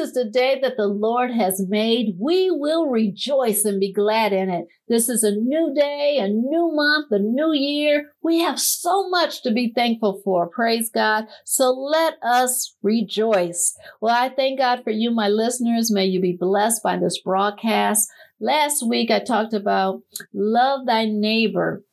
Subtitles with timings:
[0.00, 2.16] Is the day that the Lord has made.
[2.18, 4.66] We will rejoice and be glad in it.
[4.88, 8.12] This is a new day, a new month, a new year.
[8.22, 10.48] We have so much to be thankful for.
[10.48, 11.26] Praise God.
[11.44, 13.76] So let us rejoice.
[14.00, 15.92] Well, I thank God for you, my listeners.
[15.92, 18.10] May you be blessed by this broadcast.
[18.40, 21.84] Last week I talked about love thy neighbor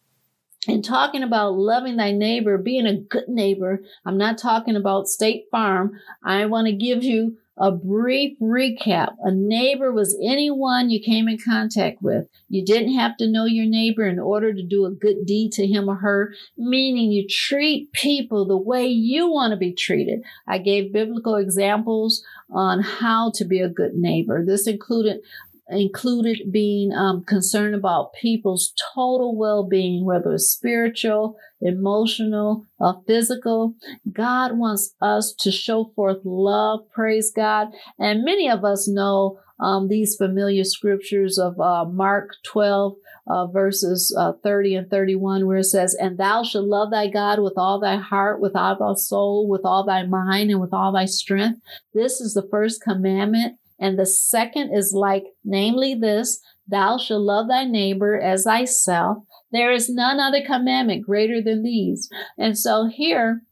[0.68, 5.46] and talking about loving thy neighbor, being a good neighbor, I'm not talking about State
[5.50, 5.94] Farm.
[6.24, 9.16] I want to give you a brief recap.
[9.24, 12.28] A neighbor was anyone you came in contact with.
[12.50, 15.66] You didn't have to know your neighbor in order to do a good deed to
[15.66, 20.22] him or her, meaning you treat people the way you want to be treated.
[20.48, 24.44] I gave biblical examples on how to be a good neighbor.
[24.46, 25.22] This included
[25.70, 32.66] included being um, concerned about people's total well-being, whether it's spiritual, emotional,
[33.06, 33.76] physical.
[34.12, 37.70] God wants us to show forth love, praise God.
[38.00, 42.96] And many of us know um, these familiar scriptures of uh, Mark 12,
[43.28, 47.40] uh, verses uh, 30 and 31, where it says, And thou shalt love thy God
[47.40, 50.92] with all thy heart, with all thy soul, with all thy mind, and with all
[50.92, 51.60] thy strength.
[51.94, 53.58] This is the first commandment.
[53.80, 59.18] And the second is like, namely this, thou shalt love thy neighbor as thyself.
[59.52, 62.10] There is none other commandment greater than these.
[62.38, 63.44] And so here,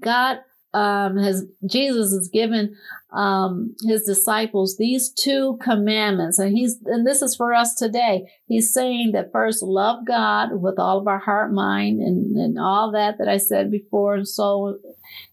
[0.00, 0.38] God
[0.74, 2.76] um, has, Jesus has given
[3.12, 6.38] um, his disciples these two commandments.
[6.38, 8.30] And he's, and this is for us today.
[8.46, 12.92] He's saying that first love God with all of our heart, mind, and, and all
[12.92, 14.78] that that I said before, and soul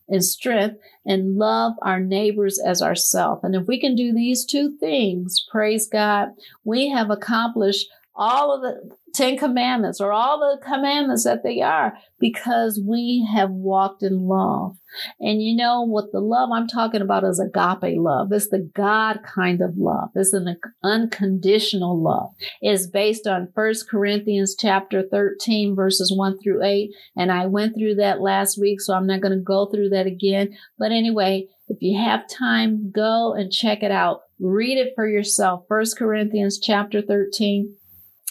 [0.07, 3.43] and strength, and love our neighbors as ourselves.
[3.43, 6.29] And if we can do these two things, praise God,
[6.63, 11.97] we have accomplished all of the Ten Commandments or all the commandments that they are
[12.19, 14.75] because we have walked in love.
[15.19, 18.31] And you know what the love I'm talking about is agape love.
[18.31, 20.09] It's the God kind of love.
[20.15, 22.31] It's an unconditional love.
[22.61, 26.91] It's based on First Corinthians chapter 13 verses 1 through 8.
[27.15, 30.07] And I went through that last week, so I'm not going to go through that
[30.07, 30.57] again.
[30.77, 34.21] But anyway, if you have time, go and check it out.
[34.39, 35.63] Read it for yourself.
[35.67, 37.75] First Corinthians chapter 13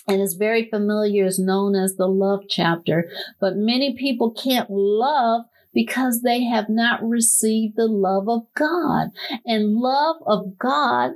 [0.06, 3.08] and is very familiar is known as the love chapter.
[3.40, 9.08] But many people can't love because they have not received the love of God.
[9.44, 11.12] And love of God,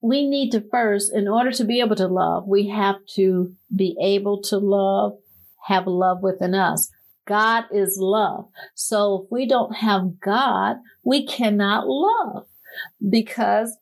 [0.00, 3.96] we need to first, in order to be able to love, we have to be
[4.00, 5.18] able to love,
[5.66, 6.90] have love within us.
[7.26, 8.48] God is love.
[8.74, 12.46] So if we don't have God, we cannot love
[13.06, 13.76] because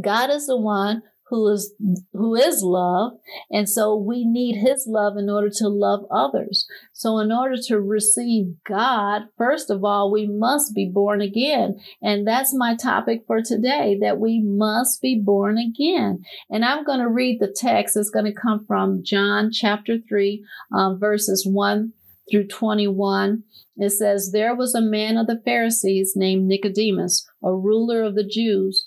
[0.00, 1.74] God is the one who is
[2.12, 3.14] who is love.
[3.50, 6.66] And so we need his love in order to love others.
[6.92, 11.80] So in order to receive god first of all we must be born again.
[12.02, 16.22] And that's my topic for today that we must be born again.
[16.50, 17.96] And i'm going to read the text.
[17.96, 20.44] It's going to come from john chapter 3
[20.76, 21.94] um, verses 1
[22.30, 23.42] through 21
[23.76, 28.24] it says there was a man of the pharisees named nicodemus a ruler of the
[28.24, 28.86] jews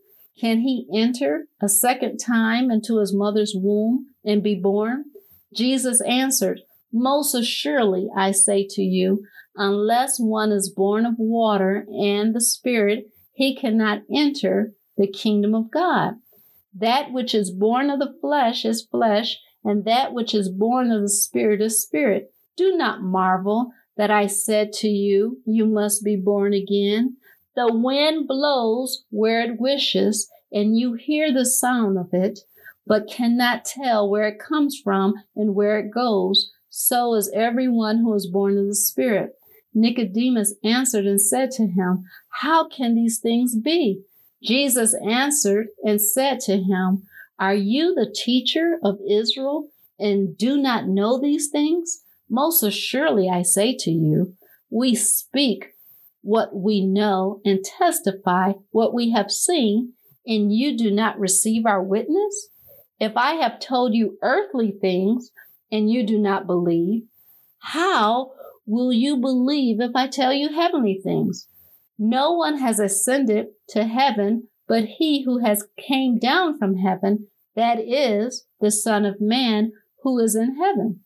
[0.39, 5.05] Can he enter a second time into his mother's womb and be born?
[5.53, 6.61] Jesus answered,
[6.91, 9.23] Most assuredly, I say to you,
[9.55, 15.71] unless one is born of water and the Spirit, he cannot enter the kingdom of
[15.71, 16.15] God.
[16.73, 21.01] That which is born of the flesh is flesh, and that which is born of
[21.01, 22.33] the Spirit is spirit.
[22.55, 27.17] Do not marvel that I said to you, You must be born again.
[27.55, 32.39] The wind blows where it wishes, and you hear the sound of it,
[32.87, 36.51] but cannot tell where it comes from and where it goes.
[36.69, 39.35] So is everyone who is born of the Spirit.
[39.73, 44.01] Nicodemus answered and said to him, How can these things be?
[44.43, 47.03] Jesus answered and said to him,
[47.39, 49.69] Are you the teacher of Israel
[49.99, 52.03] and do not know these things?
[52.29, 54.35] Most assuredly, I say to you,
[54.69, 55.75] we speak
[56.21, 59.93] what we know and testify what we have seen,
[60.25, 62.49] and you do not receive our witness?
[62.99, 65.31] If I have told you earthly things
[65.71, 67.03] and you do not believe,
[67.59, 68.31] how
[68.65, 71.47] will you believe if I tell you heavenly things?
[71.97, 77.27] No one has ascended to heaven but he who has came down from heaven,
[77.57, 81.01] that is the Son of Man who is in heaven.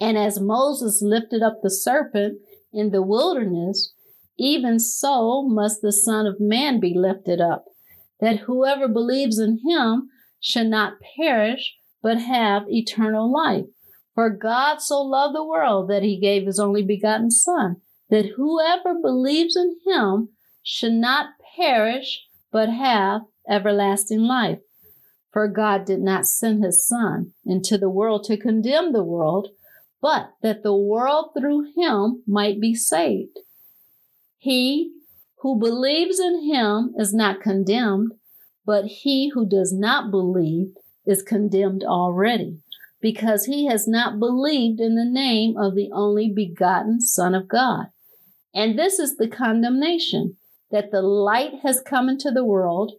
[0.00, 2.38] And as Moses lifted up the serpent
[2.72, 3.92] in the wilderness,
[4.38, 7.66] even so must the Son of Man be lifted up,
[8.20, 10.08] that whoever believes in him
[10.40, 13.66] should not perish, but have eternal life.
[14.14, 17.76] For God so loved the world that he gave his only begotten Son,
[18.08, 20.30] that whoever believes in him
[20.62, 24.58] should not perish, but have everlasting life.
[25.32, 29.48] For God did not send his Son into the world to condemn the world,
[30.00, 33.38] but that the world through him might be saved.
[34.46, 34.92] He
[35.40, 38.12] who believes in him is not condemned,
[38.64, 40.68] but he who does not believe
[41.04, 42.60] is condemned already,
[43.00, 47.86] because he has not believed in the name of the only begotten Son of God.
[48.54, 50.36] And this is the condemnation
[50.70, 52.92] that the light has come into the world,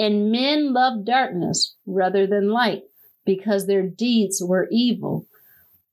[0.00, 2.82] and men love darkness rather than light,
[3.24, 5.28] because their deeds were evil.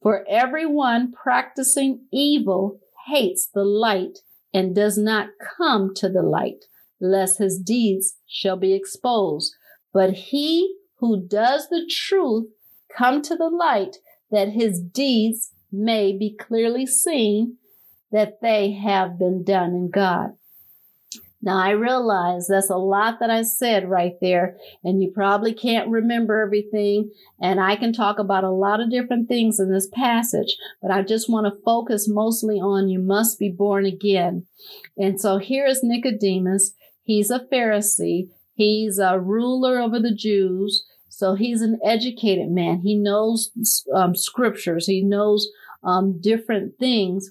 [0.02, 4.18] For everyone practicing evil hates the light
[4.56, 6.64] and does not come to the light,
[7.02, 9.54] lest his deeds shall be exposed.
[9.94, 12.46] But he who does the truth
[12.98, 13.98] come to the light,
[14.32, 17.58] that his deeds may be clearly seen
[18.14, 20.38] that they have been done in God.
[21.46, 25.88] Now, I realize that's a lot that I said right there, and you probably can't
[25.88, 27.12] remember everything.
[27.40, 31.04] And I can talk about a lot of different things in this passage, but I
[31.04, 34.48] just want to focus mostly on you must be born again.
[34.98, 36.74] And so here is Nicodemus.
[37.04, 40.84] He's a Pharisee, he's a ruler over the Jews.
[41.10, 42.82] So he's an educated man.
[42.82, 43.52] He knows
[43.94, 45.48] um, scriptures, he knows
[45.84, 47.30] um, different things.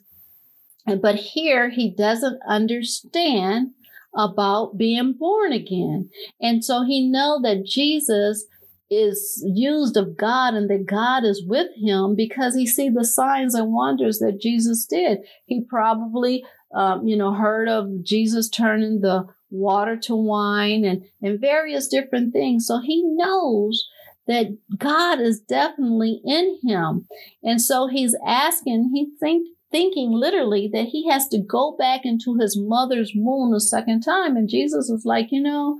[0.87, 3.73] But here he doesn't understand
[4.17, 6.11] about being born again.
[6.41, 8.47] And so he know that Jesus
[8.91, 13.55] is used of God and that God is with him because he see the signs
[13.55, 15.19] and wonders that Jesus did.
[15.47, 16.45] He probably,
[16.75, 22.33] um, you know, heard of Jesus turning the water to wine and, and various different
[22.33, 22.67] things.
[22.67, 23.89] So he knows
[24.27, 27.07] that God is definitely in him.
[27.43, 32.37] And so he's asking, he think thinking literally that he has to go back into
[32.37, 34.37] his mother's womb a second time.
[34.37, 35.79] And Jesus is like, you know,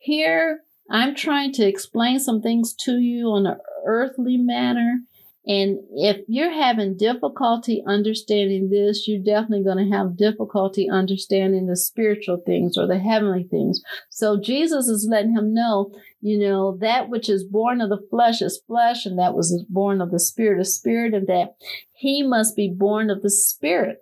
[0.00, 5.02] here I'm trying to explain some things to you on an earthly manner.
[5.44, 11.76] And if you're having difficulty understanding this, you're definitely going to have difficulty understanding the
[11.76, 13.82] spiritual things or the heavenly things.
[14.08, 18.40] So Jesus is letting him know, you know, that which is born of the flesh
[18.40, 21.56] is flesh, and that was born of the spirit is spirit, and that
[21.92, 23.98] he must be born of the spirit.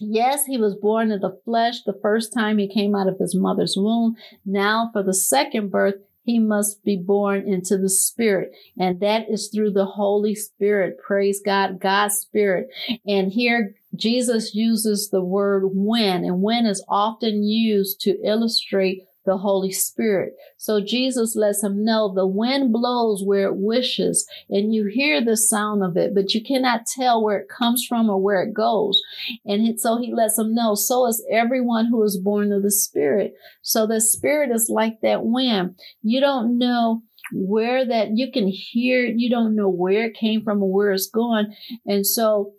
[0.00, 3.34] Yes, he was born of the flesh the first time he came out of his
[3.34, 4.16] mother's womb.
[4.44, 5.94] Now, for the second birth,
[6.26, 8.50] he must be born into the spirit.
[8.76, 10.98] And that is through the Holy Spirit.
[10.98, 12.68] Praise God, God's spirit.
[13.06, 19.36] And here Jesus uses the word when, and when is often used to illustrate the
[19.36, 20.34] Holy Spirit.
[20.56, 25.36] So Jesus lets him know the wind blows where it wishes and you hear the
[25.36, 29.00] sound of it, but you cannot tell where it comes from or where it goes.
[29.44, 33.34] And so he lets him know, so is everyone who is born of the Spirit.
[33.62, 35.76] So the Spirit is like that wind.
[36.02, 37.02] You don't know
[37.32, 39.04] where that you can hear.
[39.04, 41.54] You don't know where it came from or where it's going.
[41.84, 42.52] And so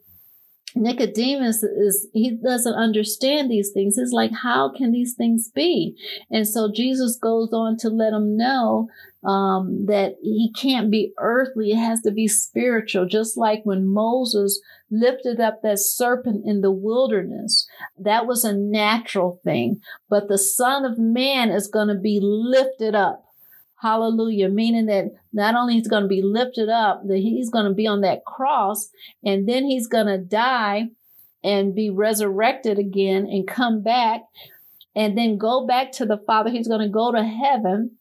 [0.76, 3.96] Nicodemus is he doesn't understand these things.
[3.96, 5.96] He's like, how can these things be?
[6.30, 8.90] And so Jesus goes on to let him know
[9.24, 13.08] um, that he can't be earthly; it has to be spiritual.
[13.08, 19.42] Just like when Moses lifted up that serpent in the wilderness, that was a natural
[19.44, 19.82] thing.
[20.10, 23.27] But the Son of Man is going to be lifted up
[23.80, 24.50] Hallelujah.
[24.50, 27.86] Meaning that not only he's going to be lifted up, that he's going to be
[27.86, 28.90] on that cross
[29.24, 30.88] and then he's going to die
[31.44, 34.22] and be resurrected again and come back
[34.96, 36.50] and then go back to the Father.
[36.50, 37.98] He's going to go to heaven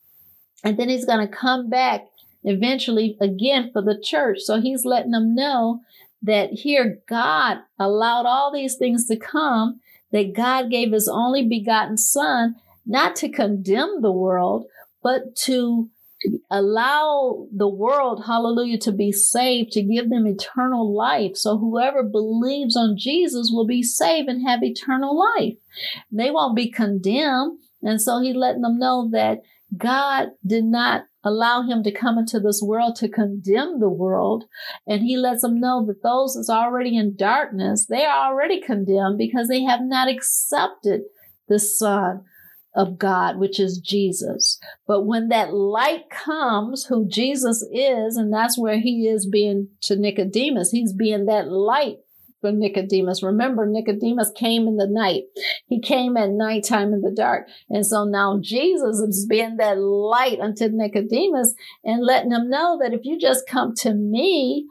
[0.65, 2.07] and then he's going to come back
[2.43, 4.39] eventually again for the church.
[4.41, 5.81] So he's letting them know
[6.23, 9.81] that here God allowed all these things to come,
[10.11, 12.57] that God gave his only begotten son
[12.87, 14.67] not to condemn the world,
[15.07, 15.89] but to
[16.51, 21.37] allow the world, hallelujah, to be saved, to give them eternal life.
[21.37, 25.55] So whoever believes on Jesus will be saved and have eternal life.
[26.11, 27.61] They won't be condemned.
[27.83, 29.43] And so he's letting them know that
[29.77, 34.47] God did not allow him to come into this world to condemn the world.
[34.89, 39.19] And he lets them know that those that's already in darkness, they are already condemned
[39.19, 41.03] because they have not accepted
[41.47, 42.25] the Son
[42.77, 44.61] of God, which is Jesus.
[44.87, 49.97] But when that light comes, who Jesus is, and that's where he is being to
[49.97, 51.97] Nicodemus, he's being that light
[52.41, 53.23] for Nicodemus.
[53.23, 55.23] Remember, Nicodemus came in the night.
[55.69, 57.49] He came at nighttime in the dark.
[57.69, 61.55] And so now Jesus is being that light unto Nicodemus
[61.85, 64.67] and letting him know that if you just come to me,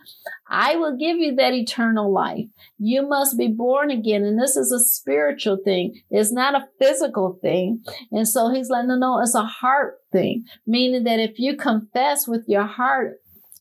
[0.49, 2.45] I will give you that eternal life.
[2.77, 4.23] You must be born again.
[4.23, 6.01] And this is a spiritual thing.
[6.09, 7.83] It's not a physical thing.
[8.11, 12.27] And so he's letting them know it's a heart thing, meaning that if you confess
[12.27, 13.15] with your heart,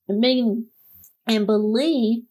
[0.08, 0.66] meaning
[1.26, 2.24] and believe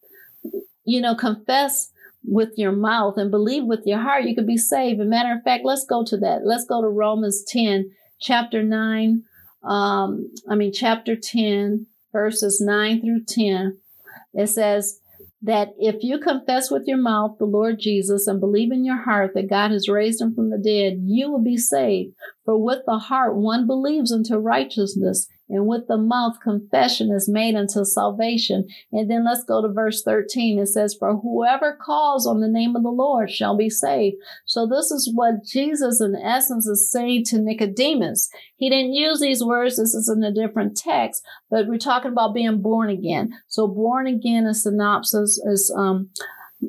[0.86, 1.92] you know, confess
[2.25, 5.00] with your mouth and believe with your heart, you could be saved.
[5.00, 6.46] As a matter of fact, let's go to that.
[6.46, 9.24] Let's go to Romans 10, chapter 9.
[9.63, 13.77] Um, I mean, chapter 10, verses 9 through 10.
[14.34, 15.00] It says,
[15.44, 19.32] that if you confess with your mouth the Lord Jesus and believe in your heart
[19.36, 22.15] that God has raised him from the dead, you will be saved.
[22.46, 27.56] For with the heart one believes unto righteousness, and with the mouth confession is made
[27.56, 28.68] unto salvation.
[28.92, 30.58] And then let's go to verse 13.
[30.58, 34.18] It says, For whoever calls on the name of the Lord shall be saved.
[34.46, 38.30] So this is what Jesus in essence is saying to Nicodemus.
[38.56, 39.78] He didn't use these words.
[39.78, 43.32] This is in a different text, but we're talking about being born again.
[43.48, 46.10] So born again, a synopsis is, um,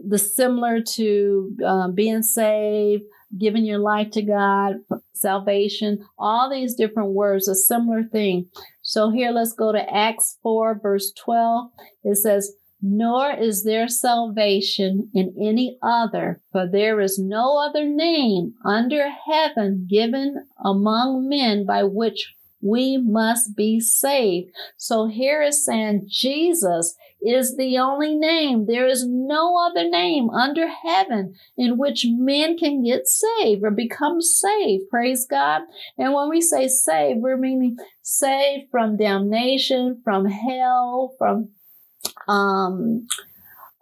[0.07, 3.05] the similar to uh, being saved,
[3.39, 4.77] giving your life to God,
[5.13, 8.49] salvation, all these different words, a similar thing.
[8.83, 11.71] So here let's go to Acts 4, verse 12.
[12.05, 12.55] It says,
[12.87, 19.87] Nor is there salvation in any other, for there is no other name under heaven
[19.89, 24.51] given among men by which we must be saved.
[24.77, 28.67] So here is saying Jesus is the only name.
[28.67, 34.21] There is no other name under heaven in which men can get saved or become
[34.23, 34.89] saved.
[34.91, 35.63] Praise God.
[35.99, 41.51] And when we say saved, we're meaning saved from damnation, from hell, from
[42.29, 43.07] um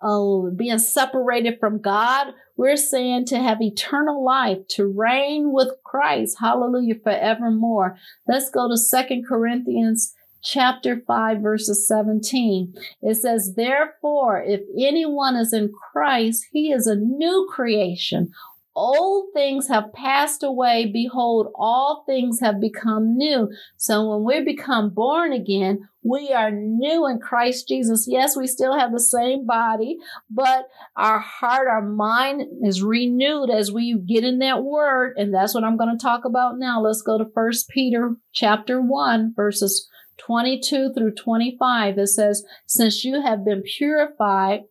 [0.02, 2.34] oh, being separated from God.
[2.56, 6.36] We're saying to have eternal life, to reign with Christ.
[6.40, 7.96] Hallelujah, forevermore.
[8.28, 12.74] Let's go to Second Corinthians chapter 5 verses 17.
[13.00, 18.32] It says, Therefore, if anyone is in Christ, he is a new creation.
[18.74, 20.90] Old things have passed away.
[20.90, 23.50] Behold, all things have become new.
[23.76, 28.06] So when we become born again, we are new in Christ Jesus.
[28.08, 29.98] Yes, we still have the same body,
[30.30, 35.14] but our heart, our mind is renewed as we get in that word.
[35.16, 36.80] And that's what I'm going to talk about now.
[36.80, 41.98] Let's go to First Peter chapter 1, verses 22 through 25.
[41.98, 44.62] It says, Since you have been purified,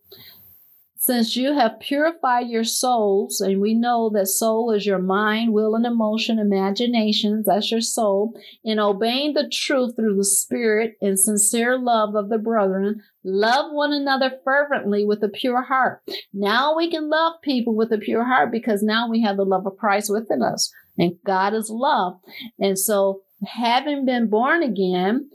[1.02, 5.74] since you have purified your souls, and we know that soul is your mind, will,
[5.74, 11.76] and emotion, imaginations, that's your soul, in obeying the truth through the Spirit and sincere
[11.76, 16.00] love of the brethren, love one another fervently with a pure heart.
[16.32, 19.66] Now we can love people with a pure heart because now we have the love
[19.66, 22.20] of Christ within us, and God is love.
[22.60, 25.28] And so, having been born again,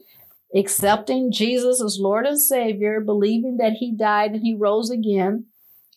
[0.55, 5.47] accepting Jesus as Lord and Savior, believing that He died and He rose again,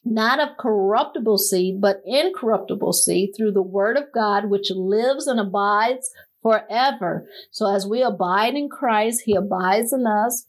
[0.04, 5.38] not of corruptible seed, but incorruptible seed through the word of God, which lives and
[5.38, 6.10] abides
[6.42, 7.26] forever.
[7.50, 10.46] So as we abide in Christ, he abides in us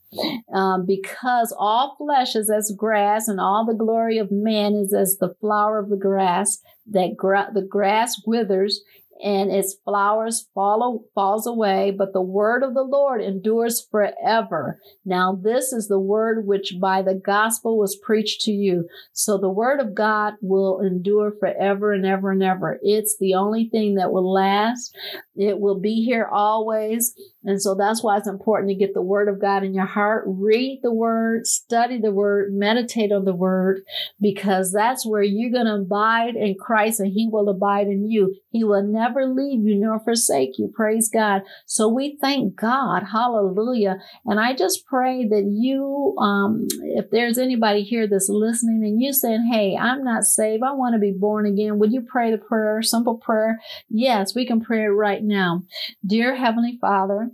[0.52, 5.18] um, because all flesh is as grass and all the glory of man is as
[5.20, 6.58] the flower of the grass
[6.90, 8.82] that gra- the grass withers
[9.22, 14.80] and its flowers fall, falls away, but the word of the Lord endures forever.
[15.04, 18.88] Now this is the word which by the gospel was preached to you.
[19.12, 22.78] So the word of God will endure forever and ever and ever.
[22.82, 24.96] It's the only thing that will last.
[25.36, 27.14] It will be here always.
[27.44, 30.24] And so that's why it's important to get the word of God in your heart.
[30.26, 33.82] Read the word, study the word, meditate on the word,
[34.20, 38.36] because that's where you're going to abide in Christ and he will abide in you.
[38.50, 40.68] He will never leave you nor forsake you.
[40.72, 41.42] Praise God.
[41.66, 43.02] So we thank God.
[43.10, 43.96] Hallelujah.
[44.24, 49.12] And I just pray that you, um, if there's anybody here that's listening and you
[49.12, 50.62] saying, Hey, I'm not saved.
[50.62, 51.78] I want to be born again.
[51.78, 53.60] Would you pray the prayer, simple prayer?
[53.88, 55.62] Yes, we can pray it right now.
[56.06, 57.31] Dear Heavenly Father,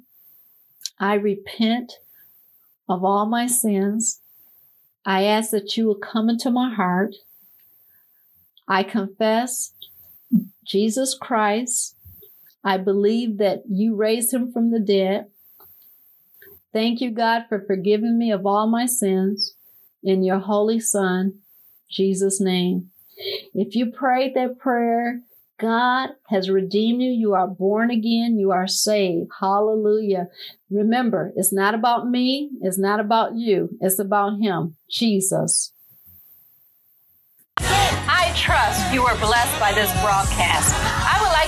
[1.01, 1.95] I repent
[2.89, 4.21] of all my sins.
[5.05, 7.15] I ask that you will come into my heart.
[8.67, 9.73] I confess
[10.65, 11.97] Jesus Christ.
[12.65, 15.27] I believe that you raised him from the dead.
[16.73, 19.55] Thank you, God, for forgiving me of all my sins
[20.03, 21.41] in your holy Son,
[21.89, 22.91] Jesus' name.
[23.55, 25.23] If you prayed that prayer,
[25.59, 27.11] God has redeemed you.
[27.11, 28.39] You are born again.
[28.39, 29.31] You are saved.
[29.41, 30.29] Hallelujah.
[30.71, 32.51] Remember, it's not about me.
[32.63, 33.71] It's not about you.
[33.81, 35.73] It's about Him, Jesus.
[37.59, 40.75] I trust you are blessed by this broadcast.
[40.79, 41.18] I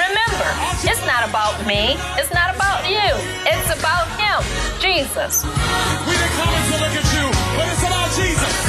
[0.00, 0.48] Remember,
[0.88, 1.94] it's not about me.
[2.16, 3.10] It's not about you.
[3.44, 4.40] It's about Him,
[4.80, 5.44] Jesus.
[5.44, 7.26] We didn't come to look at you,
[7.56, 8.59] but it's about Jesus.